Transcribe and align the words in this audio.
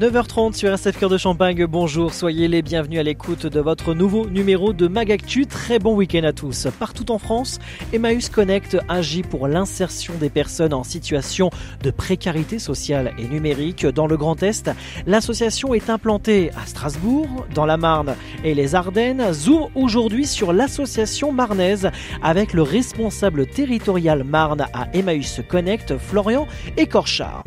9h30 0.00 0.54
sur 0.54 0.70
RCF 0.70 0.98
Cœur 0.98 1.10
de 1.10 1.18
Champagne, 1.18 1.66
bonjour, 1.66 2.14
soyez 2.14 2.48
les 2.48 2.62
bienvenus 2.62 2.98
à 2.98 3.02
l'écoute 3.02 3.44
de 3.44 3.60
votre 3.60 3.92
nouveau 3.92 4.30
numéro 4.30 4.72
de 4.72 4.88
Magactu. 4.88 5.44
Très 5.44 5.78
bon 5.78 5.94
week-end 5.94 6.24
à 6.24 6.32
tous. 6.32 6.68
Partout 6.78 7.12
en 7.12 7.18
France, 7.18 7.58
Emmaüs 7.92 8.30
Connect 8.30 8.78
agit 8.88 9.22
pour 9.22 9.46
l'insertion 9.46 10.14
des 10.18 10.30
personnes 10.30 10.72
en 10.72 10.84
situation 10.84 11.50
de 11.82 11.90
précarité 11.90 12.58
sociale 12.58 13.12
et 13.18 13.28
numérique 13.28 13.84
dans 13.84 14.06
le 14.06 14.16
Grand 14.16 14.42
Est. 14.42 14.70
L'association 15.06 15.74
est 15.74 15.90
implantée 15.90 16.50
à 16.56 16.64
Strasbourg, 16.64 17.44
dans 17.54 17.66
la 17.66 17.76
Marne 17.76 18.16
et 18.42 18.54
les 18.54 18.74
Ardennes. 18.74 19.34
Zoom 19.34 19.68
aujourd'hui 19.74 20.26
sur 20.26 20.54
l'association 20.54 21.30
marnaise 21.30 21.90
avec 22.22 22.54
le 22.54 22.62
responsable 22.62 23.46
territorial 23.46 24.24
Marne 24.24 24.64
à 24.72 24.88
Emmaüs 24.94 25.42
Connect, 25.46 25.98
Florian 25.98 26.48
Écorchard. 26.78 27.44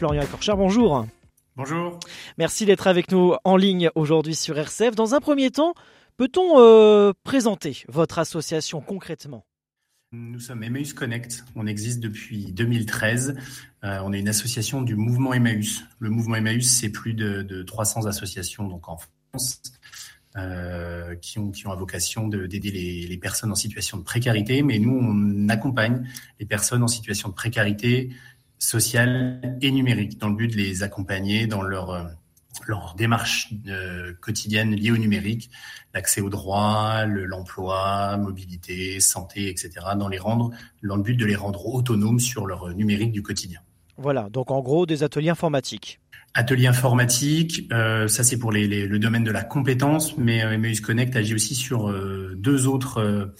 Florian 0.00 0.22
Écorchard, 0.22 0.56
bonjour. 0.56 1.06
Bonjour. 1.56 2.00
Merci 2.38 2.64
d'être 2.64 2.86
avec 2.86 3.12
nous 3.12 3.34
en 3.44 3.58
ligne 3.58 3.90
aujourd'hui 3.94 4.34
sur 4.34 4.56
RCF. 4.56 4.94
Dans 4.94 5.14
un 5.14 5.20
premier 5.20 5.50
temps, 5.50 5.74
peut-on 6.16 6.58
euh, 6.58 7.12
présenter 7.22 7.84
votre 7.86 8.18
association 8.18 8.80
concrètement? 8.80 9.44
Nous 10.12 10.40
sommes 10.40 10.62
Emmaüs 10.62 10.94
Connect. 10.94 11.44
On 11.54 11.66
existe 11.66 12.00
depuis 12.00 12.50
2013. 12.50 13.36
Euh, 13.84 13.98
on 14.02 14.14
est 14.14 14.20
une 14.20 14.30
association 14.30 14.80
du 14.80 14.96
mouvement 14.96 15.34
Emmaüs. 15.34 15.84
Le 15.98 16.08
mouvement 16.08 16.36
Emmaüs, 16.36 16.66
c'est 16.66 16.88
plus 16.88 17.12
de, 17.12 17.62
300 17.62 18.06
associations 18.06 18.66
donc 18.66 18.88
en 18.88 18.96
France. 18.96 19.60
Euh, 20.36 21.16
qui, 21.16 21.40
ont, 21.40 21.50
qui 21.50 21.66
ont 21.66 21.72
à 21.72 21.76
vocation 21.76 22.28
d'aider 22.28 22.70
les, 22.70 23.06
les 23.08 23.18
personnes 23.18 23.50
en 23.50 23.56
situation 23.56 23.98
de 23.98 24.04
précarité, 24.04 24.62
mais 24.62 24.78
nous, 24.78 24.96
on 24.96 25.48
accompagne 25.48 26.08
les 26.38 26.46
personnes 26.46 26.84
en 26.84 26.88
situation 26.88 27.28
de 27.30 27.34
précarité 27.34 28.10
sociale 28.60 29.58
et 29.62 29.72
numérique 29.72 30.18
dans 30.18 30.28
le 30.28 30.36
but 30.36 30.48
de 30.48 30.56
les 30.56 30.84
accompagner 30.84 31.48
dans 31.48 31.62
leur, 31.62 31.90
euh, 31.90 32.04
leur 32.66 32.94
démarche 32.96 33.52
euh, 33.66 34.12
quotidienne 34.20 34.74
liée 34.74 34.90
au 34.90 34.98
numérique, 34.98 35.50
l'accès 35.94 36.20
aux 36.20 36.28
droits, 36.28 37.06
l'emploi, 37.06 38.16
mobilité, 38.18 39.00
santé, 39.00 39.48
etc., 39.48 39.70
dans, 39.96 40.08
les 40.08 40.18
rendre, 40.18 40.50
dans 40.82 40.96
le 40.96 41.02
but 41.02 41.16
de 41.16 41.24
les 41.24 41.34
rendre 41.34 41.66
autonomes 41.66 42.20
sur 42.20 42.46
leur 42.46 42.72
numérique 42.74 43.12
du 43.12 43.22
quotidien. 43.22 43.60
Voilà, 43.96 44.28
donc 44.30 44.50
en 44.50 44.60
gros 44.60 44.86
des 44.86 45.02
ateliers 45.02 45.30
informatiques. 45.30 46.00
Ateliers 46.34 46.68
informatiques, 46.68 47.66
euh, 47.72 48.06
ça 48.08 48.22
c'est 48.22 48.38
pour 48.38 48.52
les, 48.52 48.86
le 48.86 48.98
domaine 48.98 49.24
de 49.24 49.32
la 49.32 49.42
compétence, 49.42 50.16
mais 50.16 50.44
euh, 50.44 50.52
Emmaüs 50.52 50.80
Connect 50.80 51.16
agit 51.16 51.34
aussi 51.34 51.54
sur 51.54 51.92
deux 52.36 52.66
autres 52.68 53.34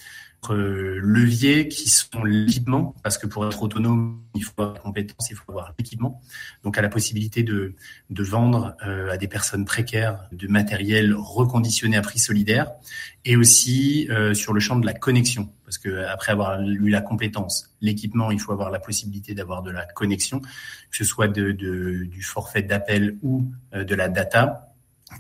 leviers 0.49 1.69
qui 1.69 1.89
sont 1.89 2.25
l'équipement, 2.25 2.95
parce 3.03 3.19
que 3.19 3.27
pour 3.27 3.47
être 3.47 3.63
autonome, 3.63 4.21
il 4.35 4.43
faut 4.43 4.53
avoir 4.59 4.75
des 4.75 4.81
compétences, 4.81 5.31
il 5.31 5.37
faut 5.37 5.51
avoir 5.51 5.75
l'équipement. 5.79 6.21
Donc, 6.65 6.79
à 6.79 6.83
la 6.83 6.89
possibilité 6.89 7.43
de, 7.43 7.75
de 8.09 8.23
vendre 8.23 8.77
euh, 8.87 9.11
à 9.11 9.17
des 9.17 9.29
personnes 9.29 9.65
précaires 9.65 10.29
du 10.33 10.49
matériel 10.49 11.15
reconditionné 11.15 11.97
à 11.97 12.03
prix 12.03 12.19
solidaire, 12.19 12.71
et 13.25 13.37
aussi 13.37 14.09
euh, 14.11 14.33
sur 14.33 14.53
le 14.53 14.61
champ 14.61 14.77
de 14.77 14.87
la 14.87 14.95
connexion, 14.95 15.51
parce 15.65 15.79
que 15.79 16.05
après 16.07 16.33
avoir 16.33 16.61
eu 16.63 16.89
la 16.89 17.03
compétence, 17.03 17.75
l'équipement, 17.81 18.31
il 18.31 18.41
faut 18.41 18.53
avoir 18.53 18.71
la 18.71 18.81
possibilité 18.81 19.35
d'avoir 19.35 19.63
de 19.63 19.71
la 19.71 19.85
connexion, 19.85 20.41
que 20.41 20.97
ce 20.97 21.05
soit 21.05 21.29
de, 21.29 21.53
de 21.53 22.05
du 22.05 22.23
forfait 22.23 22.63
d'appel 22.63 23.19
ou 23.23 23.50
euh, 23.75 23.84
de 23.84 23.95
la 23.95 24.09
data 24.09 24.69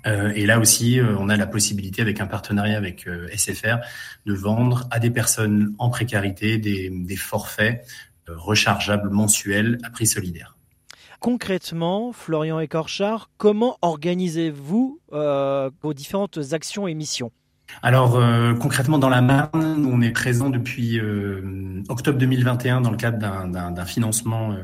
euh, 0.06 0.32
et 0.34 0.46
là 0.46 0.58
aussi, 0.58 0.98
euh, 0.98 1.16
on 1.18 1.28
a 1.28 1.36
la 1.36 1.46
possibilité, 1.46 2.02
avec 2.02 2.20
un 2.20 2.26
partenariat 2.26 2.76
avec 2.76 3.06
euh, 3.06 3.28
SFR, 3.34 3.78
de 4.26 4.34
vendre 4.34 4.86
à 4.90 4.98
des 4.98 5.10
personnes 5.10 5.74
en 5.78 5.90
précarité 5.90 6.58
des, 6.58 6.90
des 6.90 7.16
forfaits 7.16 7.84
rechargeables 8.26 9.10
mensuels 9.10 9.78
à 9.82 9.90
prix 9.90 10.06
solidaire. 10.06 10.56
Concrètement, 11.18 12.12
Florian 12.12 12.60
Écorchard, 12.60 13.30
comment 13.36 13.76
organisez-vous 13.82 15.00
vos 15.10 15.94
différentes 15.94 16.38
actions 16.52 16.86
et 16.86 16.94
missions? 16.94 17.32
Alors 17.82 18.18
concrètement 18.58 18.98
dans 18.98 19.08
la 19.08 19.20
Marne, 19.20 19.84
on 19.84 20.00
est 20.00 20.12
présent 20.12 20.48
depuis 20.48 21.00
octobre 21.88 22.18
2021 22.18 22.80
dans 22.80 22.90
le 22.90 22.96
cadre 22.96 23.18
d'un 23.18 23.84
financement 23.84 24.56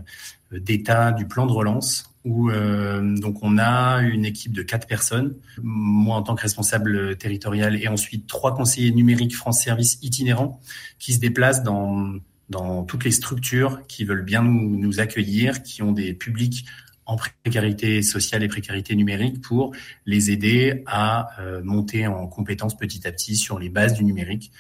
d'État 0.51 1.13
du 1.13 1.27
plan 1.27 1.47
de 1.47 1.53
relance 1.53 2.16
où 2.27 2.51
euh, 2.51 3.17
donc 3.17 3.39
on 3.43 3.57
a 3.57 4.01
une 4.01 4.25
équipe 4.25 4.53
de 4.53 4.63
quatre 4.63 4.87
personnes, 4.87 5.37
moi 5.63 6.17
en 6.17 6.23
tant 6.23 6.35
que 6.35 6.43
responsable 6.43 7.17
territorial 7.17 7.81
et 7.81 7.87
ensuite 7.87 8.27
trois 8.27 8.55
conseillers 8.55 8.91
numériques 8.91 9.35
France 9.35 9.63
Service 9.63 9.99
itinérants 10.03 10.61
qui 10.99 11.15
se 11.15 11.21
déplacent 11.21 11.63
dans 11.63 12.15
dans 12.49 12.85
toutes 12.85 13.05
les 13.05 13.11
structures 13.11 13.87
qui 13.87 14.05
veulent 14.05 14.25
bien 14.25 14.43
nous, 14.43 14.77
nous 14.77 15.01
accueillir, 15.01 15.63
qui 15.63 15.83
ont 15.83 15.93
des 15.93 16.15
publics 16.15 16.67
en 17.05 17.17
précarité 17.17 18.03
sociale 18.03 18.43
et 18.43 18.49
précarité 18.49 18.95
numérique 18.97 19.41
pour 19.41 19.73
les 20.05 20.31
aider 20.31 20.83
à 20.87 21.29
euh, 21.41 21.63
monter 21.63 22.07
en 22.09 22.27
compétences 22.27 22.77
petit 22.77 23.07
à 23.07 23.13
petit 23.13 23.37
sur 23.37 23.59
les 23.59 23.69
bases 23.69 23.95
du 23.95 24.05
numérique. 24.05 24.51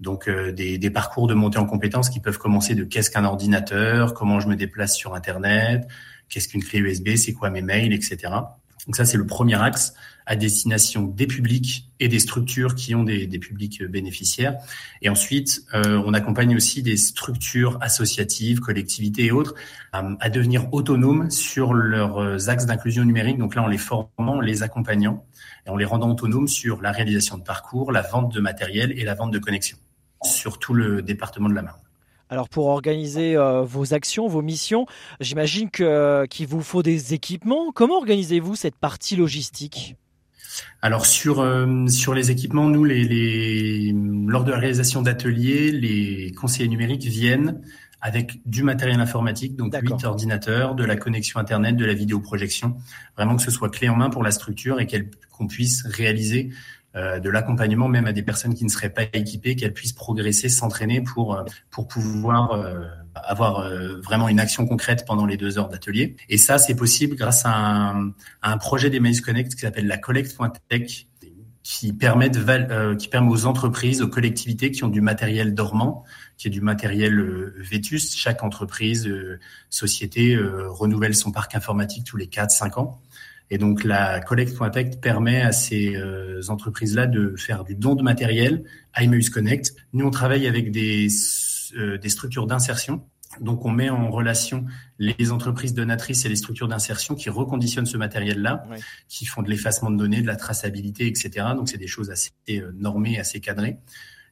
Donc 0.00 0.28
euh, 0.28 0.50
des, 0.50 0.78
des, 0.78 0.90
parcours 0.90 1.28
de 1.28 1.34
montée 1.34 1.58
en 1.58 1.66
compétences 1.66 2.10
qui 2.10 2.18
peuvent 2.18 2.38
commencer 2.38 2.74
de 2.74 2.82
qu'est-ce 2.82 3.10
qu'un 3.10 3.24
ordinateur, 3.24 4.14
comment 4.14 4.40
je 4.40 4.48
me 4.48 4.56
déplace 4.56 4.96
sur 4.96 5.14
Internet, 5.14 5.86
qu'est-ce 6.28 6.48
qu'une 6.48 6.64
clé 6.64 6.80
USB, 6.80 7.16
c'est 7.16 7.32
quoi 7.32 7.50
mes 7.50 7.62
mails, 7.62 7.92
etc. 7.92 8.32
Donc 8.86 8.96
ça, 8.96 9.04
c'est 9.04 9.16
le 9.16 9.26
premier 9.26 9.60
axe 9.60 9.94
à 10.26 10.36
destination 10.36 11.02
des 11.02 11.26
publics 11.26 11.90
et 12.00 12.08
des 12.08 12.18
structures 12.18 12.74
qui 12.74 12.94
ont 12.94 13.04
des, 13.04 13.26
des 13.26 13.38
publics 13.38 13.82
bénéficiaires. 13.82 14.56
Et 15.02 15.08
ensuite, 15.08 15.62
euh, 15.74 16.02
on 16.04 16.14
accompagne 16.14 16.56
aussi 16.56 16.82
des 16.82 16.96
structures 16.96 17.78
associatives, 17.80 18.60
collectivités 18.60 19.26
et 19.26 19.32
autres 19.32 19.54
à, 19.92 20.30
devenir 20.30 20.72
autonomes 20.72 21.30
sur 21.30 21.72
leurs 21.72 22.48
axes 22.48 22.66
d'inclusion 22.66 23.04
numérique. 23.04 23.38
Donc 23.38 23.54
là, 23.54 23.62
en 23.62 23.68
les 23.68 23.78
formant, 23.78 24.40
les 24.40 24.62
accompagnant 24.62 25.24
et 25.66 25.70
en 25.70 25.76
les 25.76 25.84
rendant 25.84 26.10
autonomes 26.10 26.48
sur 26.48 26.82
la 26.82 26.92
réalisation 26.92 27.38
de 27.38 27.42
parcours, 27.42 27.92
la 27.92 28.02
vente 28.02 28.34
de 28.34 28.40
matériel 28.40 28.92
et 28.98 29.04
la 29.04 29.14
vente 29.14 29.30
de 29.30 29.38
connexion 29.38 29.78
sur 30.22 30.58
tout 30.58 30.74
le 30.74 31.02
département 31.02 31.48
de 31.48 31.54
la 31.54 31.62
Marne. 31.62 31.83
Alors 32.30 32.48
pour 32.48 32.66
organiser 32.66 33.36
euh, 33.36 33.62
vos 33.62 33.94
actions, 33.94 34.26
vos 34.28 34.42
missions, 34.42 34.86
j'imagine 35.20 35.70
que, 35.70 36.26
qu'il 36.26 36.46
vous 36.46 36.62
faut 36.62 36.82
des 36.82 37.14
équipements. 37.14 37.70
Comment 37.72 37.96
organisez-vous 37.98 38.56
cette 38.56 38.76
partie 38.76 39.16
logistique? 39.16 39.96
Alors 40.82 41.06
sur 41.06 41.40
euh, 41.40 41.86
sur 41.88 42.14
les 42.14 42.30
équipements, 42.30 42.68
nous 42.68 42.84
les, 42.84 43.04
les 43.04 43.92
lors 44.26 44.44
de 44.44 44.52
la 44.52 44.58
réalisation 44.58 45.02
d'ateliers, 45.02 45.72
les 45.72 46.32
conseillers 46.32 46.68
numériques 46.68 47.04
viennent 47.04 47.60
avec 48.00 48.40
du 48.44 48.62
matériel 48.62 49.00
informatique, 49.00 49.56
donc 49.56 49.74
huit 49.74 50.04
ordinateurs, 50.04 50.74
de 50.74 50.84
la 50.84 50.94
connexion 50.94 51.40
internet, 51.40 51.74
de 51.74 51.86
la 51.86 51.94
vidéoprojection, 51.94 52.76
vraiment 53.16 53.36
que 53.36 53.42
ce 53.42 53.50
soit 53.50 53.70
clé 53.70 53.88
en 53.88 53.96
main 53.96 54.10
pour 54.10 54.22
la 54.22 54.30
structure 54.30 54.78
et 54.78 54.86
qu'on 55.32 55.46
puisse 55.46 55.86
réaliser 55.86 56.50
euh, 56.50 56.54
de 56.94 57.28
l'accompagnement 57.28 57.88
même 57.88 58.06
à 58.06 58.12
des 58.12 58.22
personnes 58.22 58.54
qui 58.54 58.64
ne 58.64 58.68
seraient 58.68 58.90
pas 58.90 59.02
équipées, 59.12 59.56
qu'elles 59.56 59.72
puissent 59.72 59.92
progresser, 59.92 60.48
s'entraîner 60.48 61.00
pour 61.00 61.34
euh, 61.34 61.42
pour 61.70 61.88
pouvoir 61.88 62.52
euh, 62.52 62.84
avoir 63.14 63.70
vraiment 64.02 64.28
une 64.28 64.40
action 64.40 64.66
concrète 64.66 65.04
pendant 65.06 65.24
les 65.24 65.36
deux 65.36 65.56
heures 65.56 65.68
d'atelier. 65.68 66.16
Et 66.28 66.36
ça, 66.36 66.58
c'est 66.58 66.74
possible 66.74 67.14
grâce 67.14 67.46
à 67.46 67.54
un, 67.54 68.08
à 68.42 68.52
un 68.52 68.58
projet 68.58 68.90
d'Emmaüs 68.90 69.20
Connect 69.20 69.54
qui 69.54 69.60
s'appelle 69.60 69.86
la 69.86 69.98
Collect.tech 69.98 71.06
qui 71.62 71.92
permet, 71.92 72.28
de, 72.28 72.44
euh, 72.48 72.94
qui 72.96 73.08
permet 73.08 73.30
aux 73.30 73.46
entreprises, 73.46 74.02
aux 74.02 74.08
collectivités 74.08 74.70
qui 74.70 74.84
ont 74.84 74.88
du 74.88 75.00
matériel 75.00 75.54
dormant, 75.54 76.04
qui 76.36 76.48
est 76.48 76.50
du 76.50 76.60
matériel 76.60 77.18
euh, 77.18 77.54
vétuste. 77.58 78.16
Chaque 78.16 78.42
entreprise, 78.42 79.08
société 79.70 80.36
renouvelle 80.36 81.14
son 81.14 81.32
parc 81.32 81.54
informatique 81.54 82.04
tous 82.04 82.16
les 82.16 82.26
4-5 82.26 82.80
ans. 82.80 83.00
Et 83.50 83.58
donc 83.58 83.84
la 83.84 84.20
Collect.tech 84.20 85.00
permet 85.00 85.42
à 85.42 85.52
ces 85.52 85.96
euh, 85.96 86.40
entreprises-là 86.48 87.06
de 87.06 87.34
faire 87.36 87.64
du 87.64 87.74
don 87.74 87.94
de 87.94 88.02
matériel 88.02 88.64
à 88.92 89.04
Emmaüs 89.04 89.30
Connect. 89.30 89.74
Nous, 89.92 90.06
on 90.06 90.10
travaille 90.10 90.46
avec 90.46 90.70
des, 90.70 91.08
euh, 91.76 91.98
des 91.98 92.08
structures 92.08 92.46
d'insertion. 92.46 93.06
Donc 93.40 93.64
on 93.64 93.70
met 93.70 93.90
en 93.90 94.10
relation 94.10 94.64
les 94.98 95.32
entreprises 95.32 95.74
donatrices 95.74 96.24
et 96.24 96.28
les 96.28 96.36
structures 96.36 96.68
d'insertion 96.68 97.16
qui 97.16 97.30
reconditionnent 97.30 97.86
ce 97.86 97.96
matériel-là, 97.96 98.64
qui 99.08 99.26
font 99.26 99.42
de 99.42 99.50
l'effacement 99.50 99.90
de 99.90 99.96
données, 99.96 100.22
de 100.22 100.26
la 100.28 100.36
traçabilité, 100.36 101.08
etc. 101.08 101.46
Donc 101.56 101.68
c'est 101.68 101.78
des 101.78 101.88
choses 101.88 102.10
assez 102.10 102.30
euh, 102.50 102.70
normées, 102.74 103.18
assez 103.18 103.40
cadrées. 103.40 103.78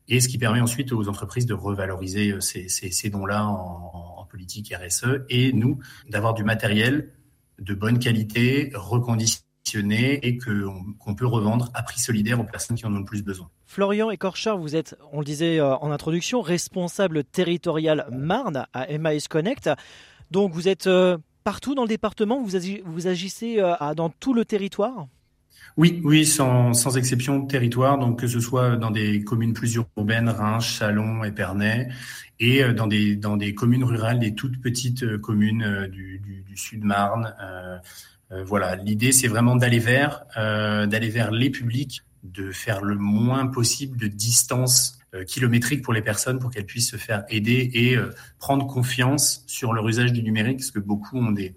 Et 0.08 0.20
ce 0.20 0.28
qui 0.28 0.38
permet 0.38 0.60
ensuite 0.60 0.92
aux 0.92 1.08
entreprises 1.08 1.46
de 1.46 1.54
revaloriser 1.54 2.36
ces, 2.40 2.68
ces, 2.68 2.90
ces 2.90 3.10
dons-là 3.10 3.46
en, 3.46 4.18
en 4.18 4.24
politique 4.26 4.74
RSE 4.74 5.24
et 5.28 5.52
nous 5.52 5.78
d'avoir 6.08 6.34
du 6.34 6.42
matériel 6.42 7.10
de 7.62 7.74
bonne 7.74 7.98
qualité, 7.98 8.70
reconditionné 8.74 9.46
et 10.26 10.38
qu'on 10.38 11.14
peut 11.14 11.26
revendre 11.26 11.70
à 11.74 11.82
prix 11.82 12.00
solidaire 12.00 12.40
aux 12.40 12.44
personnes 12.44 12.76
qui 12.76 12.84
en 12.84 12.94
ont 12.94 12.98
le 12.98 13.04
plus 13.04 13.22
besoin. 13.22 13.48
Florian 13.64 14.10
Ecorchard, 14.10 14.58
vous 14.58 14.76
êtes, 14.76 14.96
on 15.12 15.20
le 15.20 15.24
disait 15.24 15.58
euh, 15.58 15.76
en 15.76 15.90
introduction, 15.90 16.42
responsable 16.42 17.24
territorial 17.24 18.06
Marne 18.10 18.66
à 18.72 18.90
Emmaüs 18.90 19.28
Connect. 19.28 19.70
Donc 20.30 20.52
vous 20.52 20.68
êtes 20.68 20.86
euh, 20.86 21.16
partout 21.44 21.74
dans 21.74 21.82
le 21.82 21.88
département, 21.88 22.42
vous, 22.42 23.06
agissez 23.06 23.60
euh, 23.60 23.94
dans 23.94 24.10
tout 24.10 24.34
le 24.34 24.44
territoire? 24.44 25.06
Oui, 25.76 26.00
oui, 26.04 26.26
sans, 26.26 26.74
sans 26.74 26.96
exception 26.96 27.46
territoire, 27.46 27.98
donc 27.98 28.20
que 28.20 28.26
ce 28.26 28.40
soit 28.40 28.76
dans 28.76 28.90
des 28.90 29.24
communes 29.24 29.54
plus 29.54 29.74
urbaines, 29.74 30.28
Reims, 30.28 30.64
Chalon, 30.64 31.24
Épernay, 31.24 31.88
et 32.40 32.62
dans 32.74 32.86
des 32.86 33.16
dans 33.16 33.36
des 33.36 33.54
communes 33.54 33.84
rurales, 33.84 34.18
des 34.18 34.34
toutes 34.34 34.60
petites 34.60 35.16
communes 35.18 35.88
du, 35.90 36.18
du, 36.18 36.56
sud 36.56 36.84
Marne. 36.84 37.32
Euh, 38.32 38.44
voilà, 38.44 38.76
l'idée 38.76 39.12
c'est 39.12 39.28
vraiment 39.28 39.56
d'aller 39.56 39.78
vers 39.78 40.24
euh, 40.36 40.86
d'aller 40.86 41.10
vers 41.10 41.30
les 41.30 41.50
publics, 41.50 42.02
de 42.22 42.50
faire 42.50 42.82
le 42.82 42.96
moins 42.96 43.46
possible 43.46 43.98
de 43.98 44.06
distance 44.06 44.98
euh, 45.14 45.24
kilométrique 45.24 45.82
pour 45.82 45.92
les 45.92 46.02
personnes 46.02 46.38
pour 46.38 46.50
qu'elles 46.50 46.66
puissent 46.66 46.90
se 46.90 46.96
faire 46.96 47.24
aider 47.28 47.70
et 47.74 47.96
prendre 48.38 48.66
confiance 48.66 49.44
sur 49.46 49.72
leur 49.72 49.86
usage 49.88 50.12
du 50.12 50.22
numérique, 50.22 50.58
parce 50.58 50.70
que 50.70 50.78
beaucoup 50.78 51.18
ont 51.18 51.32
des 51.32 51.54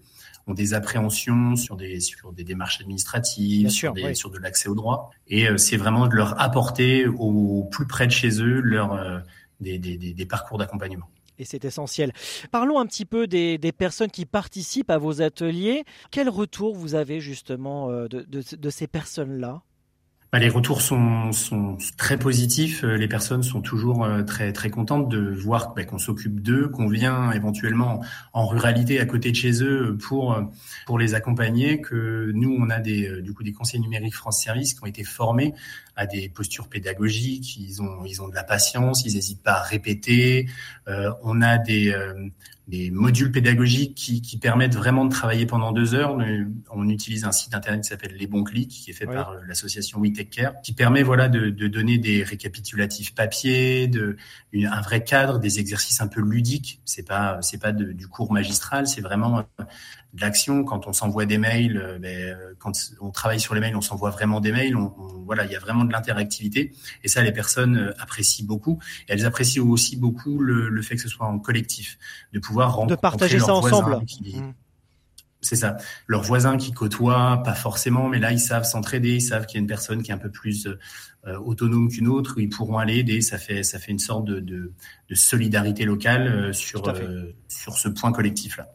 ont 0.48 0.54
des 0.54 0.74
appréhensions 0.74 1.56
sur 1.56 1.76
des 1.76 2.00
sur 2.00 2.32
des 2.34 2.44
démarches 2.44 2.82
administratives, 2.82 3.70
sur, 3.70 3.94
des, 3.94 4.14
sur 4.14 4.30
de 4.30 4.38
l'accès 4.38 4.70
au 4.70 4.76
droit. 4.76 5.12
Et 5.28 5.48
c'est 5.58 5.78
vraiment 5.78 6.08
de 6.08 6.16
leur 6.16 6.40
apporter 6.40 7.08
au 7.08 7.64
plus 7.72 7.88
près 7.88 8.06
de 8.06 8.12
chez 8.12 8.42
eux 8.42 8.60
leur 8.62 9.24
des, 9.60 9.80
des, 9.80 9.98
des 9.98 10.26
parcours 10.26 10.58
d'accompagnement 10.58 11.10
et 11.38 11.46
c'est 11.46 11.66
essentiel. 11.66 12.14
Parlons 12.52 12.80
un 12.80 12.86
petit 12.86 13.06
peu 13.06 13.28
des, 13.28 13.58
personnes 13.78 14.12
qui 14.12 14.26
participent 14.26 14.90
à 14.90 14.98
vos 14.98 15.22
ateliers. 15.22 15.84
Quel 16.12 16.30
retour 16.30 16.76
vous 16.76 16.96
avez 16.96 17.20
justement 17.20 17.90
euh, 17.90 18.08
de 18.08 18.70
ces 18.70 18.88
personnes-là? 18.88 19.62
Bah, 20.32 20.40
les 20.40 20.50
retours 20.50 20.82
sont, 20.82 21.32
sont, 21.32 21.78
très 21.98 22.18
positifs. 22.18 22.84
Euh, 22.84 22.98
les 22.98 23.08
personnes 23.08 23.44
sont 23.44 23.62
toujours 23.62 24.04
euh, 24.04 24.24
très 24.24 24.52
très 24.52 24.70
contentes 24.70 25.08
de 25.08 25.34
voir 25.34 25.74
bah, 25.74 25.86
qu'on 25.86 25.98
s'occupe 25.98 26.42
d'eux, 26.42 26.68
qu'on 26.68 26.88
vient 26.88 27.32
éventuellement 27.32 28.04
en 28.34 28.46
ruralité 28.46 29.00
à 29.00 29.06
côté 29.06 29.32
de 29.32 29.36
chez 29.36 29.64
eux 29.64 29.98
pour 29.98 30.34
euh, 30.34 30.42
pour 30.88 31.00
les 31.00 31.14
accompagner. 31.14 31.80
Que 31.80 32.32
nous 32.34 32.54
on 32.60 32.70
a 32.70 32.80
des 32.80 33.22
du 33.22 33.34
coup 33.34 33.44
des 33.44 33.54
conseillers 33.54 33.82
numériques 33.82 34.16
France 34.16 34.44
Service 34.44 34.74
qui 34.74 34.84
ont 34.84 34.88
été 34.88 35.04
formés 35.04 35.54
à 35.96 36.06
des 36.06 36.28
postures 36.28 36.68
pédagogiques. 36.68 37.58
Ils 37.58 37.82
ont 37.82 38.04
ils 38.06 38.22
ont 38.22 38.28
de 38.28 38.36
la 38.36 38.44
patience, 38.44 39.06
ils 39.06 39.14
n'hésitent 39.14 39.44
pas 39.44 39.60
à 39.60 39.62
répéter. 39.62 40.50
on 41.24 41.42
a 41.42 41.58
des 41.58 41.96
des 42.68 42.90
modules 42.90 43.32
pédagogiques 43.32 43.94
qui, 43.94 44.22
qui, 44.22 44.38
permettent 44.38 44.76
vraiment 44.76 45.06
de 45.06 45.12
travailler 45.12 45.46
pendant 45.46 45.72
deux 45.72 45.94
heures. 45.94 46.18
On 46.72 46.90
utilise 46.90 47.24
un 47.24 47.32
site 47.32 47.54
internet 47.54 47.84
qui 47.84 47.90
s'appelle 47.90 48.16
Les 48.16 48.26
Bons 48.26 48.44
Clics, 48.44 48.70
qui 48.70 48.90
est 48.90 48.94
fait 48.94 49.06
par 49.06 49.32
euh, 49.32 49.40
l'association 49.48 50.00
We 50.00 50.14
Take 50.14 50.30
Care, 50.30 50.54
qui 50.64 50.74
permet 50.74 51.04
voilà 51.04 51.30
de, 51.30 51.50
de, 51.50 51.68
donner 51.68 52.00
des 52.00 52.24
récapitulatifs 52.24 53.14
papier, 53.14 53.88
de 53.88 54.18
un 54.56 54.82
vrai 54.82 55.04
cadre, 55.04 55.38
des 55.38 55.60
exercices 55.60 56.02
un 56.02 56.08
peu 56.08 56.22
ludiques. 56.22 56.82
C'est 56.86 57.08
pas 57.08 57.40
c'est 57.42 57.62
pas 57.62 57.72
de, 57.72 57.92
du 57.92 58.08
cours 58.08 58.34
magistral, 58.34 58.88
c'est 58.88 59.02
vraiment 59.02 59.40
euh, 59.40 59.64
de 60.16 60.22
l'action. 60.22 60.64
Quand 60.64 60.88
on 60.88 60.94
s'envoie 60.94 61.26
des 61.26 61.38
mails, 61.38 61.78
euh, 61.78 62.00
ben, 62.00 62.38
quand 62.58 62.72
on 63.02 63.12
travaille 63.12 63.40
sur 63.40 63.54
les 63.54 63.62
mails, 63.62 63.76
on 63.76 63.82
s'envoie 63.82 64.10
vraiment 64.10 64.40
des 64.40 64.52
mails. 64.52 64.76
On, 64.76 64.94
voilà, 65.26 65.46
il 65.46 65.52
y 65.52 65.56
a 65.56 65.60
vraiment 65.60 65.86
de 65.86 65.92
l'interactivité 65.92 66.74
et 67.04 67.08
ça, 67.08 67.22
les 67.22 67.32
personnes 67.32 67.94
apprécient 68.00 68.46
beaucoup. 68.46 68.80
Et 69.08 69.14
elles 69.14 69.26
apprécient 69.26 69.66
aussi 69.66 69.98
beaucoup 69.98 70.40
le, 70.40 70.70
le 70.70 70.82
fait 70.82 70.96
que 70.96 71.02
ce 71.02 71.10
soit 71.10 71.28
en 71.28 71.40
collectif, 71.40 71.98
de 72.34 72.40
pouvoir 72.40 72.86
de 72.86 72.96
partager 72.96 73.40
ça 73.40 73.54
ensemble. 73.54 73.98
Mmh. 73.98 74.54
C'est 75.46 75.56
ça. 75.56 75.78
Leurs 76.08 76.24
voisins 76.24 76.58
qui 76.58 76.72
côtoient, 76.72 77.44
pas 77.44 77.54
forcément, 77.54 78.10
mais 78.10 78.20
là 78.20 78.32
ils 78.32 78.40
savent 78.40 78.64
s'entraider, 78.64 79.16
ils 79.16 79.22
savent 79.22 79.46
qu'il 79.46 79.58
y 79.58 79.60
a 79.60 79.62
une 79.62 79.68
personne 79.68 80.02
qui 80.02 80.10
est 80.10 80.14
un 80.14 80.18
peu 80.18 80.32
plus 80.32 80.68
euh, 81.28 81.38
autonome 81.38 81.88
qu'une 81.90 82.08
autre, 82.08 82.36
où 82.38 82.40
ils 82.40 82.50
pourront 82.50 82.80
aller 82.80 82.98
aider. 82.98 83.22
Ça 83.22 83.38
fait 83.38 83.62
ça 83.62 83.78
fait 83.78 83.92
une 83.92 84.00
sorte 84.00 84.26
de, 84.26 84.40
de, 84.40 84.72
solidarité 85.14 85.86
locale 85.86 86.28
euh, 86.28 86.54
sur 86.54 86.88
euh, 86.88 87.32
sur 87.48 87.78
ce 87.78 87.90
point 87.90 88.12
collectif 88.12 88.58
là. 88.58 88.70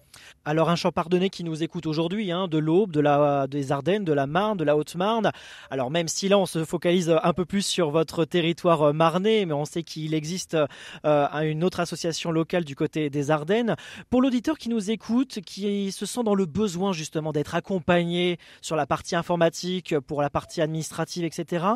Alors 0.47 0.71
un 0.71 0.77
Champardonnais 0.77 1.29
qui 1.29 1.45
nous 1.45 1.63
écoute 1.63 1.87
aujourd'hui, 1.87 2.33
hein, 2.33 2.49
de 2.49 2.57
l'Aube, 2.57 2.93
de 2.93 3.01
la, 3.01 3.47
des 3.47 3.73
Ardennes, 3.73 4.05
de 4.05 4.13
la 4.15 4.27
Marne, 4.27 4.57
de 4.57 4.65
la 4.65 4.75
Haute-Marne. 4.75 5.33
Alors 5.69 5.91
même 5.91 6.09
si 6.09 6.31
là 6.31 6.39
on 6.39 6.47
se 6.47 6.65
focalise 6.65 7.15
un 7.23 7.33
peu 7.35 7.45
plus 7.45 7.61
sur 7.61 7.91
votre 7.91 8.25
territoire 8.25 8.83
euh, 8.85 8.93
marnais, 8.95 9.45
mais 9.45 9.53
on 9.53 9.67
sait 9.67 9.83
qu'il 9.83 10.15
existe 10.15 10.57
euh, 11.05 11.27
une 11.43 11.63
autre 11.63 11.81
association 11.81 12.31
locale 12.31 12.65
du 12.65 12.75
côté 12.75 13.11
des 13.11 13.31
Ardennes. 13.31 13.77
Pour 14.09 14.23
l'auditeur 14.23 14.57
qui 14.57 14.71
nous 14.71 14.91
écoute, 14.91 15.41
qui 15.45 15.93
se 15.93 16.07
sent 16.07 16.23
dans 16.25 16.35
le 16.35 16.47
besoin 16.47 16.95
justement 16.95 17.33
d'être 17.33 17.55
accompagné 17.55 18.39
sur 18.63 18.77
la 18.77 18.87
partie 18.87 19.17
informatique, 19.17 19.95
pour 19.99 20.23
la 20.23 20.31
partie 20.31 20.63
administrative, 20.63 21.25
etc. 21.25 21.67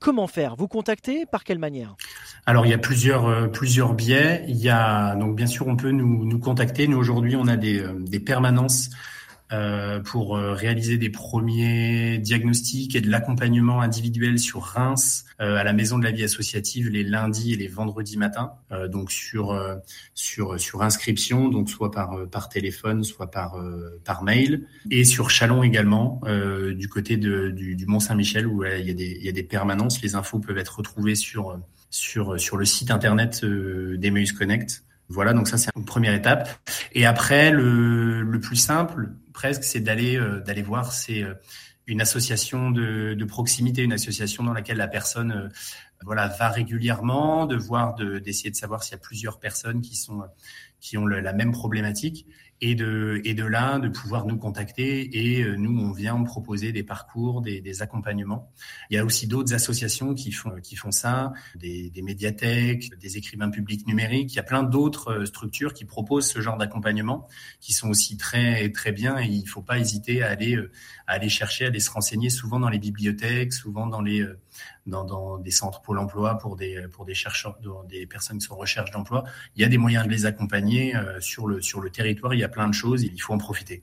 Comment 0.00 0.26
faire? 0.26 0.56
Vous 0.56 0.66
contacter? 0.66 1.24
Par 1.24 1.44
quelle 1.44 1.58
manière? 1.58 1.94
Alors 2.46 2.66
il 2.66 2.70
y 2.70 2.74
a 2.74 2.78
plusieurs 2.78 3.26
euh, 3.26 3.46
plusieurs 3.46 3.94
biais. 3.94 4.44
Il 4.48 4.56
y 4.56 4.70
a 4.70 5.14
donc 5.14 5.36
bien 5.36 5.46
sûr 5.46 5.68
on 5.68 5.76
peut 5.76 5.92
nous, 5.92 6.24
nous 6.24 6.38
contacter. 6.40 6.88
Nous 6.88 6.98
aujourd'hui 6.98 7.36
on 7.36 7.46
a 7.46 7.56
des 7.56 7.80
des 8.08 8.20
permanences 8.20 8.90
euh, 9.50 10.00
pour 10.00 10.36
euh, 10.36 10.52
réaliser 10.52 10.98
des 10.98 11.08
premiers 11.08 12.18
diagnostics 12.18 12.94
et 12.94 13.00
de 13.00 13.08
l'accompagnement 13.08 13.80
individuel 13.80 14.38
sur 14.38 14.60
Reims 14.60 15.24
euh, 15.40 15.56
à 15.56 15.64
la 15.64 15.72
Maison 15.72 15.96
de 15.96 16.04
la 16.04 16.10
Vie 16.10 16.24
Associative 16.24 16.90
les 16.90 17.02
lundis 17.02 17.54
et 17.54 17.56
les 17.56 17.66
vendredis 17.66 18.18
matins, 18.18 18.52
donc 18.90 19.10
sur 19.10 19.58
sur 20.14 20.60
sur 20.60 20.82
inscription, 20.82 21.48
donc 21.48 21.70
soit 21.70 21.90
par 21.90 22.28
par 22.28 22.50
téléphone, 22.50 23.04
soit 23.04 23.30
par 23.30 23.56
par 24.04 24.22
mail, 24.22 24.66
et 24.90 25.04
sur 25.04 25.30
Chalon 25.30 25.62
également 25.62 26.20
du 26.74 26.88
côté 26.88 27.16
de, 27.16 27.48
du, 27.50 27.74
du 27.74 27.86
Mont 27.86 28.00
Saint-Michel 28.00 28.46
où 28.46 28.64
il 28.64 28.86
y 28.86 28.90
a 28.90 28.94
des 28.94 29.16
il 29.18 29.24
y 29.24 29.28
a 29.28 29.32
des 29.32 29.42
permanences. 29.42 30.02
Les 30.02 30.14
infos 30.14 30.40
peuvent 30.40 30.58
être 30.58 30.78
retrouvées 30.78 31.14
sur 31.14 31.58
sur 31.90 32.38
sur 32.38 32.56
le 32.56 32.64
site 32.64 32.90
internet 32.90 33.44
d'Emmaüs 33.44 34.32
Connect. 34.32 34.82
Voilà, 35.08 35.32
donc 35.32 35.48
ça 35.48 35.56
c'est 35.56 35.70
une 35.74 35.84
première 35.84 36.14
étape. 36.14 36.48
Et 36.92 37.06
après, 37.06 37.50
le, 37.50 38.22
le 38.22 38.40
plus 38.40 38.56
simple, 38.56 39.10
presque, 39.32 39.64
c'est 39.64 39.80
d'aller 39.80 40.16
euh, 40.16 40.40
d'aller 40.40 40.62
voir 40.62 40.92
c'est 40.92 41.22
euh, 41.22 41.34
une 41.86 42.02
association 42.02 42.70
de, 42.70 43.14
de, 43.14 43.24
proximité, 43.24 43.82
une 43.82 43.94
association 43.94 44.42
dans 44.42 44.52
laquelle 44.52 44.76
la 44.76 44.88
personne 44.88 45.32
euh, 45.32 45.48
voilà 46.04 46.28
va 46.28 46.50
régulièrement, 46.50 47.46
de 47.46 47.56
voir, 47.56 47.94
d'essayer 47.94 48.50
de, 48.50 48.56
savoir 48.56 48.82
s'il 48.82 48.92
y 48.92 48.96
a 48.96 48.98
plusieurs 48.98 49.38
personnes 49.38 49.80
qui 49.80 49.96
sont 49.96 50.22
qui 50.80 50.96
ont 50.98 51.06
la 51.06 51.32
même 51.32 51.52
problématique 51.52 52.26
et 52.60 52.74
de, 52.74 53.20
et 53.24 53.34
de 53.34 53.44
là, 53.44 53.78
de 53.78 53.88
pouvoir 53.88 54.26
nous 54.26 54.36
contacter 54.36 55.16
et 55.16 55.42
euh, 55.42 55.56
nous, 55.56 55.78
on 55.78 55.92
vient 55.92 56.22
proposer 56.24 56.72
des 56.72 56.82
parcours, 56.82 57.40
des, 57.40 57.60
des 57.60 57.82
accompagnements. 57.82 58.50
Il 58.90 58.96
y 58.96 58.98
a 58.98 59.04
aussi 59.04 59.26
d'autres 59.26 59.54
associations 59.54 60.14
qui 60.14 60.32
font, 60.32 60.60
qui 60.60 60.74
font 60.74 60.90
ça, 60.90 61.32
des, 61.54 61.90
des 61.90 62.02
médiathèques, 62.02 62.98
des 62.98 63.16
écrivains 63.16 63.50
publics 63.50 63.86
numériques. 63.86 64.32
Il 64.32 64.36
y 64.36 64.40
a 64.40 64.44
plein 64.44 64.62
d'autres 64.62 65.12
euh, 65.12 65.26
structures 65.26 65.72
qui 65.72 65.84
proposent 65.84 66.28
ce 66.28 66.40
genre 66.40 66.56
d'accompagnement 66.56 67.28
qui 67.60 67.72
sont 67.72 67.88
aussi 67.88 68.16
très, 68.16 68.70
très 68.70 68.92
bien 68.92 69.18
et 69.18 69.26
il 69.26 69.48
faut 69.48 69.62
pas 69.62 69.78
hésiter 69.78 70.22
à 70.22 70.30
aller, 70.30 70.56
euh, 70.56 70.72
à 71.06 71.12
aller 71.12 71.28
chercher, 71.28 71.66
à 71.66 71.68
aller 71.68 71.80
se 71.80 71.90
renseigner 71.90 72.30
souvent 72.30 72.58
dans 72.58 72.68
les 72.70 72.78
bibliothèques, 72.78 73.52
souvent 73.52 73.86
dans 73.86 74.02
les, 74.02 74.26
dans, 74.86 75.04
dans, 75.04 75.38
des 75.38 75.50
centres 75.50 75.80
Pôle 75.82 75.98
emploi 75.98 76.38
pour 76.38 76.56
des, 76.56 76.86
pour 76.92 77.04
des 77.04 77.14
chercheurs, 77.14 77.58
des 77.88 78.06
personnes 78.06 78.38
qui 78.38 78.46
sont 78.46 78.54
en 78.54 78.58
recherche 78.58 78.90
d'emploi. 78.90 79.24
Il 79.56 79.62
y 79.62 79.64
a 79.64 79.68
des 79.68 79.78
moyens 79.78 80.06
de 80.06 80.10
les 80.10 80.26
accompagner 80.26 80.96
euh, 80.96 81.20
sur, 81.20 81.46
le, 81.46 81.60
sur 81.60 81.80
le 81.80 81.90
territoire. 81.90 82.34
Il 82.34 82.40
y 82.40 82.44
a 82.44 82.48
plein 82.48 82.68
de 82.68 82.74
choses, 82.74 83.02
il 83.02 83.20
faut 83.20 83.32
en 83.32 83.38
profiter. 83.38 83.82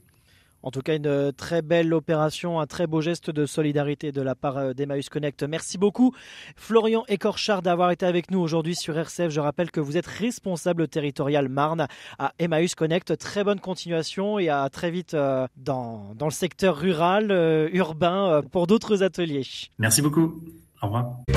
En 0.62 0.72
tout 0.72 0.80
cas, 0.80 0.96
une 0.96 1.32
très 1.32 1.62
belle 1.62 1.94
opération, 1.94 2.58
un 2.58 2.66
très 2.66 2.88
beau 2.88 3.00
geste 3.00 3.30
de 3.30 3.46
solidarité 3.46 4.10
de 4.10 4.20
la 4.20 4.34
part 4.34 4.56
euh, 4.56 4.72
d'Emmaüs 4.72 5.08
Connect. 5.08 5.44
Merci 5.44 5.78
beaucoup, 5.78 6.12
Florian 6.56 7.04
Écorchard, 7.06 7.62
d'avoir 7.62 7.92
été 7.92 8.04
avec 8.04 8.32
nous 8.32 8.40
aujourd'hui 8.40 8.74
sur 8.74 8.98
RCF. 8.98 9.30
Je 9.30 9.38
rappelle 9.38 9.70
que 9.70 9.78
vous 9.78 9.96
êtes 9.96 10.08
responsable 10.08 10.88
territorial 10.88 11.48
Marne 11.48 11.86
à 12.18 12.32
Emmaüs 12.40 12.74
Connect. 12.74 13.16
Très 13.16 13.44
bonne 13.44 13.60
continuation 13.60 14.40
et 14.40 14.48
à 14.48 14.68
très 14.68 14.90
vite 14.90 15.14
euh, 15.14 15.46
dans, 15.56 16.14
dans 16.16 16.26
le 16.26 16.32
secteur 16.32 16.76
rural, 16.76 17.30
urbain, 17.72 18.42
pour 18.50 18.66
d'autres 18.66 19.04
ateliers. 19.04 19.46
Merci 19.78 20.02
beaucoup. 20.02 20.42
Au 20.82 20.86
revoir. 20.86 21.35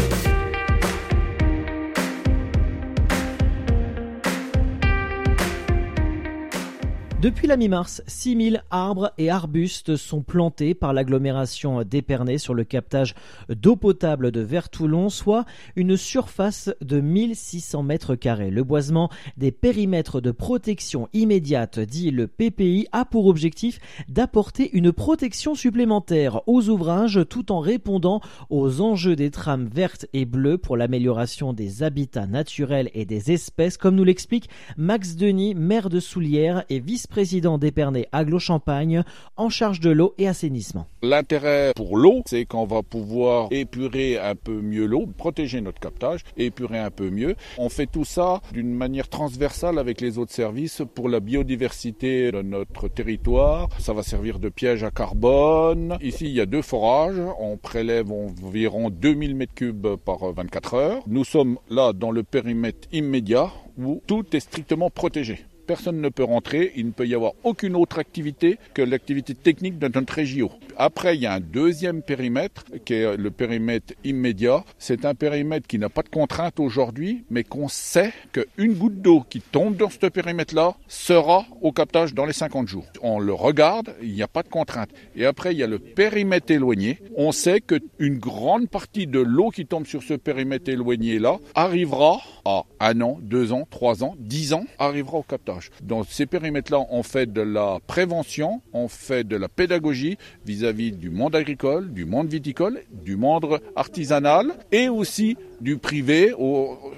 Depuis 7.21 7.47
la 7.47 7.57
mi-mars, 7.57 8.01
6000 8.07 8.63
arbres 8.71 9.11
et 9.17 9.29
arbustes 9.29 9.97
sont 9.97 10.21
plantés 10.21 10.73
par 10.73 10.93
l'agglomération 10.93 11.83
d'Épernay 11.83 12.37
sur 12.37 12.53
le 12.53 12.63
captage 12.63 13.13
d'eau 13.49 13.75
potable 13.75 14.31
de 14.31 14.39
Vertoulon, 14.39 15.09
soit 15.09 15.43
une 15.75 15.97
surface 15.97 16.69
de 16.79 17.01
1600 17.01 17.83
mètres 17.83 18.15
carrés. 18.15 18.51
Le 18.51 18.63
boisement 18.63 19.09
des 19.35 19.51
périmètres 19.51 20.21
de 20.21 20.31
protection 20.31 21.09
immédiate, 21.11 21.81
dit 21.81 22.09
le 22.09 22.27
PPI, 22.27 22.87
a 22.93 23.03
pour 23.03 23.25
objectif 23.25 23.79
d'apporter 24.07 24.69
une 24.71 24.93
protection 24.93 25.55
supplémentaire 25.55 26.47
aux 26.47 26.69
ouvrages 26.69 27.19
tout 27.29 27.51
en 27.51 27.59
répondant 27.59 28.21
aux 28.49 28.79
enjeux 28.79 29.17
des 29.17 29.29
trames 29.29 29.67
vertes 29.67 30.05
et 30.13 30.23
bleues 30.23 30.57
pour 30.57 30.77
l'amélioration 30.77 31.51
des 31.51 31.83
habitats 31.83 32.27
naturels 32.27 32.89
et 32.93 33.03
des 33.03 33.33
espèces, 33.33 33.75
comme 33.75 33.95
nous 33.95 34.05
l'explique 34.05 34.49
Max 34.77 35.17
Denis, 35.17 35.53
maire 35.53 35.89
de 35.89 35.99
Soulière 35.99 36.63
et 36.69 36.79
vice 36.79 37.07
vice-président 37.09 37.57
d'Épernay 37.57 38.07
Aglo-Champagne, 38.11 39.03
en 39.35 39.49
charge 39.49 39.79
de 39.79 39.89
l'eau 39.89 40.13
et 40.19 40.27
assainissement. 40.27 40.85
L'intérêt 41.01 41.71
pour 41.75 41.97
l'eau, 41.97 42.21
c'est 42.27 42.45
qu'on 42.45 42.65
va 42.65 42.83
pouvoir 42.83 43.47
épurer 43.49 44.19
un 44.19 44.35
peu 44.35 44.61
mieux 44.61 44.85
l'eau, 44.85 45.07
protéger 45.17 45.59
notre 45.59 45.79
captage, 45.79 46.23
épurer 46.37 46.77
un 46.77 46.91
peu 46.91 47.09
mieux. 47.09 47.35
On 47.57 47.69
fait 47.69 47.87
tout 47.87 48.05
ça 48.05 48.41
d'une 48.53 48.73
manière 48.73 49.09
transversale 49.09 49.79
avec 49.79 50.01
les 50.01 50.19
autres 50.19 50.33
services 50.33 50.83
pour 50.93 51.09
la 51.09 51.19
biodiversité 51.19 52.31
de 52.31 52.43
notre 52.43 52.87
territoire. 52.87 53.69
Ça 53.79 53.93
va 53.93 54.03
servir 54.03 54.37
de 54.37 54.49
piège 54.49 54.83
à 54.83 54.91
carbone. 54.91 55.97
Ici, 56.01 56.25
il 56.25 56.33
y 56.33 56.41
a 56.41 56.45
deux 56.45 56.61
forages. 56.61 57.21
On 57.39 57.57
prélève 57.57 58.11
environ 58.11 58.91
2000 58.91 59.35
m3 59.35 59.97
par 59.97 60.31
24 60.31 60.73
heures. 60.75 61.03
Nous 61.07 61.23
sommes 61.23 61.57
là 61.69 61.91
dans 61.91 62.11
le 62.11 62.21
périmètre 62.21 62.87
immédiat 62.91 63.49
où 63.79 64.01
tout 64.05 64.25
est 64.35 64.41
strictement 64.41 64.91
protégé 64.91 65.45
personne 65.69 66.01
ne 66.01 66.09
peut 66.09 66.23
rentrer, 66.23 66.71
il 66.77 66.87
ne 66.87 66.91
peut 66.91 67.05
y 67.05 67.13
avoir 67.13 67.33
aucune 67.43 67.75
autre 67.75 67.99
activité 67.99 68.57
que 68.73 68.81
l'activité 68.81 69.35
technique 69.35 69.77
de 69.77 69.87
notre 69.87 70.13
région. 70.13 70.49
Après, 70.77 71.15
il 71.15 71.21
y 71.21 71.27
a 71.27 71.33
un 71.33 71.39
deuxième 71.39 72.01
périmètre 72.01 72.63
qui 72.85 72.95
est 72.95 73.15
le 73.15 73.29
périmètre 73.29 73.93
immédiat. 74.03 74.63
C'est 74.79 75.05
un 75.05 75.13
périmètre 75.13 75.67
qui 75.67 75.77
n'a 75.77 75.89
pas 75.89 76.01
de 76.01 76.09
contrainte 76.09 76.59
aujourd'hui, 76.59 77.23
mais 77.29 77.43
qu'on 77.43 77.67
sait 77.67 78.13
qu'une 78.31 78.73
goutte 78.73 78.99
d'eau 78.99 79.23
qui 79.29 79.41
tombe 79.41 79.75
dans 79.75 79.91
ce 79.91 80.07
périmètre-là 80.07 80.73
sera 80.87 81.45
au 81.61 81.71
captage 81.71 82.15
dans 82.15 82.25
les 82.25 82.33
50 82.33 82.67
jours. 82.67 82.87
On 83.03 83.19
le 83.19 83.33
regarde, 83.33 83.93
il 84.01 84.13
n'y 84.13 84.23
a 84.23 84.27
pas 84.27 84.41
de 84.41 84.49
contrainte. 84.49 84.89
Et 85.15 85.25
après, 85.25 85.53
il 85.53 85.59
y 85.59 85.63
a 85.63 85.67
le 85.67 85.77
périmètre 85.77 86.49
éloigné. 86.49 86.97
On 87.15 87.31
sait 87.31 87.61
qu'une 87.61 88.17
grande 88.17 88.69
partie 88.69 89.05
de 89.05 89.19
l'eau 89.19 89.51
qui 89.51 89.67
tombe 89.67 89.85
sur 89.85 90.01
ce 90.01 90.15
périmètre 90.15 90.71
éloigné-là 90.71 91.37
arrivera 91.53 92.21
à 92.45 92.63
un 92.79 93.01
an, 93.01 93.19
deux 93.21 93.53
ans, 93.53 93.67
trois 93.69 94.03
ans, 94.03 94.15
dix 94.17 94.53
ans, 94.53 94.65
arrivera 94.79 95.19
au 95.19 95.23
captage. 95.23 95.58
Dans 95.81 96.03
ces 96.03 96.25
périmètres-là, 96.25 96.85
on 96.89 97.03
fait 97.03 97.31
de 97.31 97.41
la 97.41 97.79
prévention, 97.85 98.61
on 98.73 98.87
fait 98.87 99.23
de 99.23 99.35
la 99.35 99.47
pédagogie 99.47 100.17
vis-à-vis 100.45 100.91
du 100.91 101.09
monde 101.09 101.35
agricole, 101.35 101.91
du 101.91 102.05
monde 102.05 102.29
viticole, 102.29 102.81
du 102.91 103.15
monde 103.15 103.59
artisanal 103.75 104.53
et 104.71 104.89
aussi 104.89 105.37
du 105.61 105.77
privé 105.77 106.33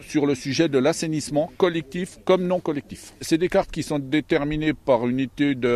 sur 0.02 0.26
le 0.26 0.36
sujet 0.36 0.70
de 0.70 0.78
l'assainissement 0.78 1.52
collectif 1.58 2.20
comme 2.26 2.46
non 2.46 2.60
collectif. 2.60 3.14
C'est 3.22 3.38
des 3.38 3.50
cartes 3.50 3.72
qui 3.72 3.84
sont 3.84 4.00
déterminées 4.00 4.74
par 4.74 5.08
une 5.08 5.20
étude 5.20 5.68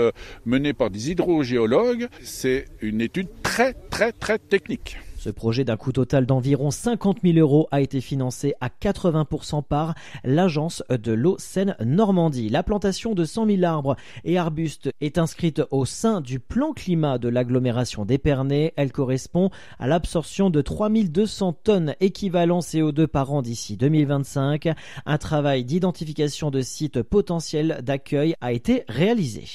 menée 0.45 0.73
par 0.73 0.89
des 0.89 1.11
hydrogéologues. 1.11 2.07
C'est 2.21 2.65
une 2.81 3.01
étude 3.01 3.27
très 3.41 3.73
très 3.89 4.11
très 4.11 4.37
technique. 4.37 4.97
Ce 5.25 5.31
projet 5.31 5.63
d'un 5.63 5.75
coût 5.75 5.91
total 5.91 6.27
d'environ 6.27 6.69
50 6.69 7.21
000 7.23 7.39
euros 7.39 7.67
a 7.71 7.81
été 7.81 7.99
financé 7.99 8.53
à 8.61 8.69
80% 8.69 9.63
par 9.63 9.95
l'agence 10.23 10.83
de 10.87 11.13
l'eau 11.13 11.35
Seine-Normandie. 11.39 12.49
La 12.49 12.61
plantation 12.61 13.15
de 13.15 13.25
100 13.25 13.47
000 13.47 13.63
arbres 13.63 13.95
et 14.23 14.37
arbustes 14.37 14.91
est 15.01 15.17
inscrite 15.17 15.63
au 15.71 15.83
sein 15.83 16.21
du 16.21 16.39
plan 16.39 16.73
climat 16.73 17.17
de 17.17 17.27
l'agglomération 17.27 18.05
d'Épernay. 18.05 18.73
Elle 18.75 18.91
correspond 18.91 19.49
à 19.79 19.87
l'absorption 19.87 20.51
de 20.51 20.61
3200 20.61 21.53
tonnes 21.53 21.95
équivalent 22.01 22.59
CO2 22.59 23.07
par 23.07 23.33
an 23.33 23.41
d'ici 23.41 23.77
2025. 23.77 24.69
Un 25.07 25.17
travail 25.17 25.65
d'identification 25.65 26.51
de 26.51 26.61
sites 26.61 27.01
potentiels 27.01 27.79
d'accueil 27.81 28.35
a 28.41 28.51
été 28.51 28.83
réalisé. 28.87 29.45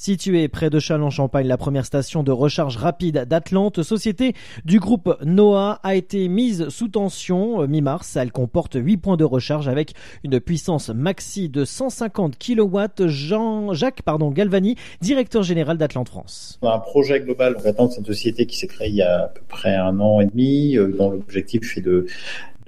Située 0.00 0.48
près 0.48 0.70
de 0.70 0.78
Châlons-Champagne, 0.78 1.46
la 1.46 1.58
première 1.58 1.84
station 1.84 2.22
de 2.22 2.32
recharge 2.32 2.78
rapide 2.78 3.26
d'Atlante, 3.28 3.82
société 3.82 4.32
du 4.64 4.80
groupe 4.80 5.14
NOAA, 5.22 5.78
a 5.82 5.94
été 5.94 6.26
mise 6.28 6.70
sous 6.70 6.88
tension 6.88 7.60
euh, 7.60 7.66
mi-mars. 7.66 8.16
Elle 8.16 8.32
comporte 8.32 8.78
8 8.80 8.96
points 8.96 9.18
de 9.18 9.24
recharge 9.24 9.68
avec 9.68 9.92
une 10.24 10.40
puissance 10.40 10.88
maxi 10.88 11.50
de 11.50 11.66
150 11.66 12.38
kW. 12.38 13.08
Jean-Jacques 13.08 14.00
Galvani, 14.06 14.76
directeur 15.02 15.42
général 15.42 15.76
d'Atlante 15.76 16.08
France. 16.08 16.58
Un 16.62 16.78
projet 16.78 17.20
global. 17.20 17.56
C'est 17.62 17.98
une 17.98 18.06
société 18.06 18.46
qui 18.46 18.56
s'est 18.56 18.68
créée 18.68 18.88
il 18.88 18.94
y 18.94 19.02
a 19.02 19.24
à 19.24 19.28
peu 19.28 19.42
près 19.48 19.76
un 19.76 20.00
an 20.00 20.22
et 20.22 20.26
demi, 20.26 20.78
euh, 20.78 20.96
dont 20.96 21.10
l'objectif 21.10 21.76
est 21.76 21.82
de 21.82 22.06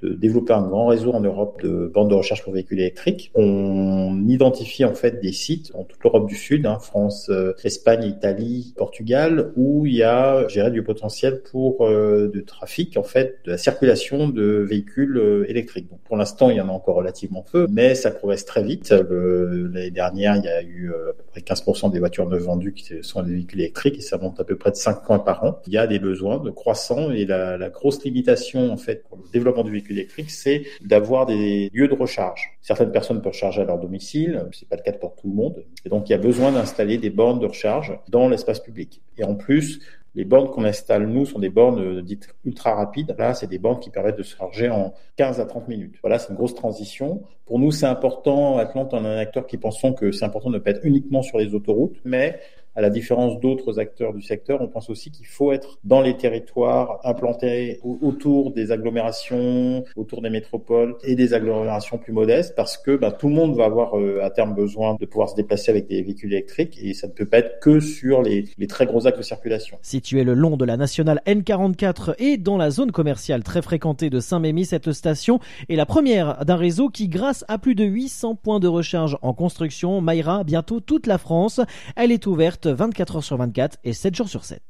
de 0.03 0.15
développer 0.15 0.53
un 0.53 0.63
grand 0.63 0.87
réseau 0.87 1.13
en 1.13 1.21
Europe 1.21 1.63
de 1.63 1.91
bandes 1.93 2.11
de 2.11 2.15
recherche 2.15 2.43
pour 2.43 2.53
véhicules 2.53 2.81
électriques. 2.81 3.31
On 3.35 4.27
identifie 4.29 4.85
en 4.85 4.95
fait 4.95 5.21
des 5.21 5.33
sites 5.33 5.73
en 5.75 5.85
toute 5.85 6.03
l'Europe 6.03 6.29
du 6.29 6.35
Sud, 6.35 6.67
hein, 6.67 6.79
France, 6.81 7.29
euh, 7.31 7.55
Espagne, 7.65 8.05
Italie, 8.05 8.75
Portugal, 8.77 9.53
où 9.57 9.87
il 9.87 9.95
y 9.95 10.03
a, 10.03 10.47
je 10.49 10.63
du 10.71 10.83
potentiel 10.83 11.43
pour 11.43 11.85
euh, 11.85 12.31
de 12.33 12.41
trafic 12.41 12.97
en 12.97 13.03
fait, 13.03 13.39
de 13.45 13.51
la 13.53 13.59
circulation 13.59 14.29
de 14.29 14.45
véhicules 14.45 15.17
euh, 15.19 15.51
électriques. 15.51 15.91
Donc, 15.91 16.01
pour 16.05 16.17
l'instant, 16.17 16.51
il 16.51 16.57
y 16.57 16.61
en 16.61 16.69
a 16.69 16.73
encore 16.73 16.97
relativement 16.97 17.45
peu, 17.51 17.67
mais 17.71 17.95
ça 17.95 18.11
progresse 18.11 18.45
très 18.45 18.63
vite. 18.63 18.91
L'année 18.91 19.91
dernière, 19.91 20.37
il 20.37 20.45
y 20.45 20.49
a 20.49 20.63
eu 20.63 20.91
à 20.91 21.13
peu 21.13 21.25
près 21.31 21.41
15% 21.41 21.91
des 21.91 21.99
voitures 21.99 22.29
neuves 22.29 22.43
vendues 22.43 22.73
qui 22.73 22.95
sont 23.03 23.23
des 23.23 23.33
véhicules 23.33 23.61
électriques 23.61 23.99
et 23.99 24.01
ça 24.01 24.19
monte 24.19 24.39
à 24.41 24.45
peu 24.45 24.57
près 24.57 24.71
de 24.71 24.77
5 24.77 25.05
points 25.05 25.19
par 25.19 25.45
an. 25.45 25.61
Il 25.67 25.73
y 25.73 25.79
a 25.79 25.87
des 25.87 25.99
besoins 25.99 26.39
de 26.39 26.51
croissants 26.51 27.11
et 27.11 27.25
la, 27.25 27.57
la 27.59 27.71
grosse 27.71 28.05
limitation 28.05 28.73
en 28.73 28.77
fait 28.77 29.05
pour 29.09 29.19
le 29.19 29.25
développement 29.33 29.65
du 29.65 29.73
véhicule 29.73 29.92
électrique, 29.93 30.31
c'est 30.31 30.65
d'avoir 30.83 31.27
des 31.27 31.71
lieux 31.73 31.89
de 31.89 31.95
recharge. 31.95 32.51
Certaines 32.61 32.93
personnes 32.93 33.23
peuvent 33.23 33.33
recharger 33.33 33.63
à 33.63 33.65
leur 33.65 33.79
domicile, 33.79 34.45
c'est 34.53 34.69
pas 34.69 34.77
le 34.77 34.83
cas 34.83 34.93
pour 34.93 35.15
tout 35.15 35.29
le 35.29 35.35
monde, 35.35 35.65
et 35.85 35.89
donc 35.89 36.09
il 36.09 36.13
y 36.13 36.15
a 36.15 36.19
besoin 36.19 36.53
d'installer 36.53 36.99
des 36.99 37.11
bornes 37.11 37.39
de 37.39 37.47
recharge 37.47 37.99
dans 38.09 38.29
l'espace 38.29 38.61
public. 38.61 39.03
Et 39.19 39.25
en 39.25 39.35
plus, 39.35 39.81
les 40.15 40.25
bornes 40.25 40.51
qu'on 40.51 40.65
installe, 40.65 41.07
nous, 41.07 41.25
sont 41.25 41.39
des 41.39 41.49
bornes 41.49 41.81
euh, 41.81 42.03
dites 42.03 42.29
ultra 42.45 42.75
rapides. 42.75 43.15
Là, 43.19 43.33
c'est 43.33 43.47
des 43.47 43.59
bornes 43.59 43.81
qui 43.81 43.89
permettent 43.89 44.19
de 44.19 44.23
se 44.23 44.37
charger 44.37 44.69
en 44.69 44.93
15 45.17 45.41
à 45.41 45.47
30 45.47 45.69
minutes. 45.69 45.95
Voilà, 46.03 46.19
c'est 46.19 46.29
une 46.29 46.37
grosse 46.37 46.55
transition. 46.55 47.23
Pour 47.47 47.59
nous, 47.59 47.71
c'est 47.71 47.87
important. 47.87 48.59
Atlante, 48.59 48.93
on 48.93 49.05
est 49.05 49.09
un 49.09 49.17
acteur 49.17 49.47
qui 49.47 49.57
pensons 49.57 49.95
que 49.95 50.13
c'est 50.13 50.25
important 50.25 50.51
de 50.51 50.57
ne 50.57 50.61
pas 50.61 50.73
être 50.73 50.85
uniquement 50.85 51.23
sur 51.23 51.39
les 51.39 51.55
autoroutes, 51.55 51.97
mais 52.05 52.41
à 52.75 52.81
la 52.81 52.91
différence 52.91 53.38
d'autres 53.41 53.79
acteurs 53.79 54.14
du 54.14 54.23
secteur, 54.23 54.61
on 54.61 54.69
pense 54.69 54.91
aussi 54.91 55.11
qu'il 55.11 55.26
faut 55.26 55.52
être 55.52 55.79
dans 55.85 56.00
les 56.00 56.17
territoires 56.17 57.00
implantés 57.05 57.81
autour 57.83 58.52
des 58.52 58.73
agglomérations, 58.73 59.85
autour 59.97 60.23
des 60.23 60.31
métropoles 60.31 60.97
et 61.05 61.14
des 61.14 61.35
agglomérations 61.35 61.99
plus 61.99 62.12
modestes, 62.12 62.55
parce 62.57 62.76
que 62.76 62.97
ben, 62.97 63.11
tout 63.11 63.29
le 63.29 63.35
monde 63.35 63.57
va 63.57 63.64
avoir 63.64 63.99
euh, 63.99 64.21
à 64.23 64.31
terme 64.31 64.55
besoin 64.55 64.97
de 64.99 65.07
pouvoir 65.07 65.29
se 65.29 65.35
déplacer 65.35 65.71
avec 65.71 65.87
des 65.88 66.02
véhicules 66.02 66.33
électriques 66.33 66.79
et 66.83 66.95
ça 66.95 67.07
ne 67.07 67.12
peut 67.12 67.26
pas 67.26 67.38
être 67.38 67.61
que 67.61 67.81
sur 67.81 68.23
les, 68.23 68.47
les 68.59 68.67
très 68.67 68.87
gros 68.87 69.07
axes 69.07 69.19
de 69.19 69.23
circulation. 69.23 69.79
Située 69.83 70.25
le 70.25 70.35
long 70.35 70.57
de 70.57 70.64
la 70.64 70.76
nationale 70.76 71.21
N44 71.26 72.14
et 72.19 72.37
dans 72.37 72.57
la 72.57 72.71
zone 72.71 72.93
commerciale 72.93 73.43
très 73.43 73.62
fréquentée 73.62 74.11
de 74.11 74.21
Saint-Mémy, 74.21 74.64
cette 74.64 74.93
station 74.93 75.41
est 75.69 75.76
la 75.76 75.87
première 75.87 76.45
d'un 76.45 76.57
réseau 76.57 76.88
qui, 76.88 77.09
grâce 77.09 77.45
à 77.49 77.59
plus 77.59 77.75
de 77.75 77.85
800 77.85 78.37
points 78.37 78.61
de 78.61 78.69
recharge 78.69 79.19
en 79.23 79.35
construction, 79.35 80.00
maillera 80.00 80.45
bientôt 80.45 80.81
toute 80.81 81.07
la 81.07 81.19
France. 81.19 81.61
Elle 81.97 82.12
est 82.12 82.23
ouverte 82.66 82.78
24 82.78 83.16
heures 83.16 83.25
sur 83.25 83.37
24 83.37 83.78
et 83.85 83.92
7 83.92 84.14
jours 84.14 84.28
sur 84.28 84.45
7. 84.45 84.61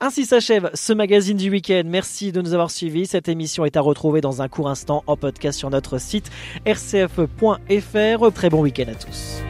Ainsi 0.00 0.24
s'achève 0.24 0.70
ce 0.74 0.92
magazine 0.92 1.36
du 1.36 1.50
week-end. 1.50 1.82
Merci 1.86 2.32
de 2.32 2.40
nous 2.40 2.52
avoir 2.52 2.70
suivis. 2.70 3.06
Cette 3.06 3.28
émission 3.28 3.64
est 3.64 3.76
à 3.76 3.80
retrouver 3.80 4.20
dans 4.20 4.42
un 4.42 4.48
court 4.48 4.68
instant 4.68 5.02
en 5.06 5.16
podcast 5.16 5.58
sur 5.58 5.70
notre 5.70 5.98
site 5.98 6.30
rcf.fr. 6.66 8.32
Très 8.34 8.50
bon 8.50 8.62
week-end 8.62 8.86
à 8.88 8.94
tous. 8.94 9.42